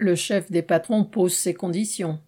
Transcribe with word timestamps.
le 0.00 0.14
chef 0.14 0.50
des 0.50 0.62
patrons 0.62 1.04
pose 1.04 1.34
ses 1.34 1.52
conditions. 1.52 2.18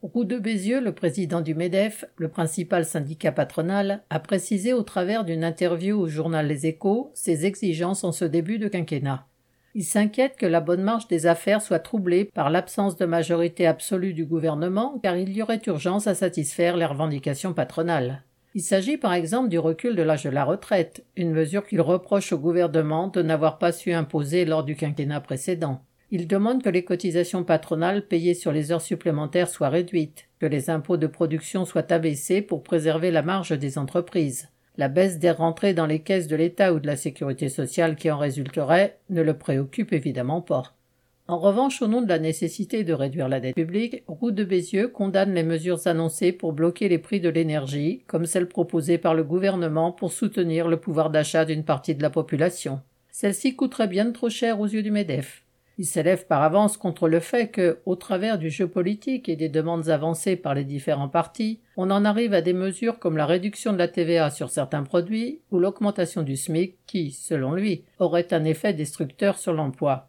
Roux 0.00 0.24
de 0.24 0.38
Bézieux, 0.38 0.80
le 0.80 0.92
président 0.92 1.42
du 1.42 1.54
MEDEF, 1.54 2.06
le 2.16 2.28
principal 2.28 2.86
syndicat 2.86 3.32
patronal, 3.32 4.02
a 4.08 4.18
précisé 4.18 4.72
au 4.72 4.82
travers 4.82 5.24
d'une 5.24 5.44
interview 5.44 5.98
au 5.98 6.08
journal 6.08 6.46
Les 6.46 6.66
Échos 6.66 7.10
ses 7.14 7.44
exigences 7.44 8.02
en 8.04 8.12
ce 8.12 8.24
début 8.24 8.58
de 8.58 8.68
quinquennat. 8.68 9.26
Il 9.74 9.84
s'inquiète 9.84 10.36
que 10.38 10.46
la 10.46 10.60
bonne 10.60 10.82
marche 10.82 11.08
des 11.08 11.26
affaires 11.26 11.60
soit 11.60 11.80
troublée 11.80 12.24
par 12.24 12.48
l'absence 12.48 12.96
de 12.96 13.04
majorité 13.04 13.66
absolue 13.66 14.14
du 14.14 14.24
gouvernement 14.24 14.98
car 15.02 15.16
il 15.16 15.30
y 15.30 15.42
aurait 15.42 15.60
urgence 15.66 16.06
à 16.06 16.14
satisfaire 16.14 16.78
les 16.78 16.86
revendications 16.86 17.52
patronales. 17.52 18.22
Il 18.54 18.62
s'agit 18.62 18.96
par 18.96 19.12
exemple 19.12 19.50
du 19.50 19.58
recul 19.58 19.94
de 19.94 20.02
l'âge 20.02 20.24
de 20.24 20.30
la 20.30 20.44
retraite, 20.44 21.04
une 21.16 21.32
mesure 21.32 21.66
qu'il 21.66 21.82
reproche 21.82 22.32
au 22.32 22.38
gouvernement 22.38 23.08
de 23.08 23.20
n'avoir 23.20 23.58
pas 23.58 23.72
su 23.72 23.92
imposer 23.92 24.46
lors 24.46 24.64
du 24.64 24.74
quinquennat 24.74 25.20
précédent. 25.20 25.82
Il 26.10 26.26
demande 26.26 26.62
que 26.62 26.70
les 26.70 26.84
cotisations 26.84 27.44
patronales 27.44 28.06
payées 28.06 28.32
sur 28.32 28.50
les 28.50 28.72
heures 28.72 28.80
supplémentaires 28.80 29.50
soient 29.50 29.68
réduites, 29.68 30.28
que 30.38 30.46
les 30.46 30.70
impôts 30.70 30.96
de 30.96 31.06
production 31.06 31.66
soient 31.66 31.92
abaissés 31.92 32.40
pour 32.40 32.62
préserver 32.62 33.10
la 33.10 33.20
marge 33.20 33.50
des 33.58 33.76
entreprises. 33.76 34.48
La 34.78 34.88
baisse 34.88 35.18
des 35.18 35.30
rentrées 35.30 35.74
dans 35.74 35.84
les 35.86 35.98
caisses 35.98 36.28
de 36.28 36.36
l'État 36.36 36.72
ou 36.72 36.80
de 36.80 36.86
la 36.86 36.96
sécurité 36.96 37.50
sociale 37.50 37.96
qui 37.96 38.10
en 38.10 38.16
résulterait 38.16 38.98
ne 39.10 39.20
le 39.20 39.36
préoccupe 39.36 39.92
évidemment 39.92 40.40
pas. 40.40 40.74
En 41.26 41.38
revanche, 41.38 41.82
au 41.82 41.88
nom 41.88 42.00
de 42.00 42.08
la 42.08 42.18
nécessité 42.18 42.84
de 42.84 42.94
réduire 42.94 43.28
la 43.28 43.40
dette 43.40 43.54
publique, 43.54 44.02
Roux 44.06 44.30
de 44.30 44.44
Bézieux 44.44 44.88
condamne 44.88 45.34
les 45.34 45.42
mesures 45.42 45.86
annoncées 45.86 46.32
pour 46.32 46.54
bloquer 46.54 46.88
les 46.88 46.96
prix 46.96 47.20
de 47.20 47.28
l'énergie, 47.28 48.02
comme 48.06 48.24
celles 48.24 48.48
proposées 48.48 48.96
par 48.96 49.14
le 49.14 49.24
gouvernement 49.24 49.92
pour 49.92 50.10
soutenir 50.10 50.68
le 50.68 50.78
pouvoir 50.78 51.10
d'achat 51.10 51.44
d'une 51.44 51.64
partie 51.64 51.94
de 51.94 52.02
la 52.02 52.08
population. 52.08 52.80
Celle-ci 53.10 53.56
coûterait 53.56 53.88
bien 53.88 54.10
trop 54.12 54.30
cher 54.30 54.58
aux 54.58 54.66
yeux 54.66 54.82
du 54.82 54.90
MEDEF. 54.90 55.42
Il 55.80 55.86
s'élève 55.86 56.26
par 56.26 56.42
avance 56.42 56.76
contre 56.76 57.08
le 57.08 57.20
fait 57.20 57.46
que, 57.46 57.78
au 57.86 57.94
travers 57.94 58.36
du 58.36 58.50
jeu 58.50 58.66
politique 58.66 59.28
et 59.28 59.36
des 59.36 59.48
demandes 59.48 59.88
avancées 59.90 60.34
par 60.34 60.52
les 60.52 60.64
différents 60.64 61.08
partis, 61.08 61.60
on 61.76 61.92
en 61.92 62.04
arrive 62.04 62.34
à 62.34 62.42
des 62.42 62.52
mesures 62.52 62.98
comme 62.98 63.16
la 63.16 63.26
réduction 63.26 63.72
de 63.72 63.78
la 63.78 63.86
TVA 63.86 64.30
sur 64.30 64.50
certains 64.50 64.82
produits 64.82 65.40
ou 65.52 65.60
l'augmentation 65.60 66.22
du 66.22 66.36
SMIC 66.36 66.78
qui, 66.88 67.12
selon 67.12 67.52
lui, 67.52 67.84
aurait 68.00 68.34
un 68.34 68.42
effet 68.42 68.72
destructeur 68.72 69.38
sur 69.38 69.52
l'emploi. 69.52 70.08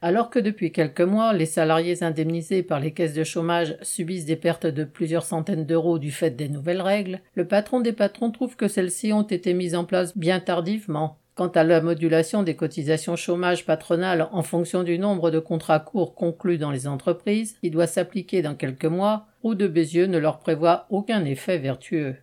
Alors 0.00 0.30
que 0.30 0.38
depuis 0.38 0.72
quelques 0.72 1.02
mois, 1.02 1.34
les 1.34 1.46
salariés 1.46 2.02
indemnisés 2.02 2.62
par 2.62 2.80
les 2.80 2.92
caisses 2.92 3.14
de 3.14 3.24
chômage 3.24 3.76
subissent 3.82 4.26
des 4.26 4.36
pertes 4.36 4.66
de 4.66 4.84
plusieurs 4.84 5.24
centaines 5.24 5.66
d'euros 5.66 5.98
du 5.98 6.12
fait 6.12 6.30
des 6.30 6.48
nouvelles 6.48 6.82
règles, 6.82 7.20
le 7.34 7.46
patron 7.46 7.80
des 7.80 7.92
patrons 7.92 8.30
trouve 8.30 8.56
que 8.56 8.68
celles-ci 8.68 9.12
ont 9.12 9.22
été 9.22 9.52
mises 9.52 9.74
en 9.74 9.84
place 9.84 10.16
bien 10.16 10.40
tardivement 10.40 11.18
Quant 11.34 11.48
à 11.48 11.64
la 11.64 11.80
modulation 11.80 12.44
des 12.44 12.54
cotisations 12.54 13.16
chômage 13.16 13.66
patronales 13.66 14.28
en 14.30 14.42
fonction 14.44 14.84
du 14.84 15.00
nombre 15.00 15.32
de 15.32 15.40
contrats 15.40 15.80
courts 15.80 16.14
conclus 16.14 16.58
dans 16.58 16.70
les 16.70 16.86
entreprises, 16.86 17.58
qui 17.60 17.70
doit 17.70 17.88
s'appliquer 17.88 18.40
dans 18.40 18.54
quelques 18.54 18.84
mois, 18.84 19.26
Roux 19.42 19.56
de 19.56 19.66
Bézieux 19.66 20.06
ne 20.06 20.18
leur 20.18 20.38
prévoit 20.38 20.86
aucun 20.90 21.24
effet 21.24 21.58
vertueux. 21.58 22.14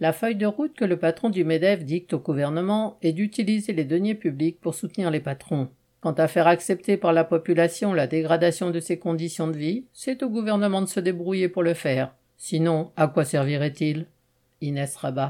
La 0.00 0.14
feuille 0.14 0.36
de 0.36 0.46
route 0.46 0.74
que 0.74 0.86
le 0.86 0.96
patron 0.96 1.28
du 1.28 1.44
MEDEF 1.44 1.84
dicte 1.84 2.14
au 2.14 2.18
gouvernement 2.18 2.96
est 3.02 3.12
d'utiliser 3.12 3.74
les 3.74 3.84
deniers 3.84 4.14
publics 4.14 4.58
pour 4.58 4.74
soutenir 4.74 5.10
les 5.10 5.20
patrons. 5.20 5.68
Quant 6.00 6.12
à 6.12 6.26
faire 6.26 6.46
accepter 6.46 6.96
par 6.96 7.12
la 7.12 7.24
population 7.24 7.92
la 7.92 8.06
dégradation 8.06 8.70
de 8.70 8.80
ses 8.80 8.98
conditions 8.98 9.48
de 9.48 9.58
vie, 9.58 9.84
c'est 9.92 10.22
au 10.22 10.30
gouvernement 10.30 10.80
de 10.80 10.86
se 10.86 11.00
débrouiller 11.00 11.50
pour 11.50 11.62
le 11.62 11.74
faire. 11.74 12.14
Sinon, 12.38 12.90
à 12.96 13.06
quoi 13.06 13.26
servirait-il? 13.26 14.06
Inès 14.62 14.96
Rabat. 14.96 15.28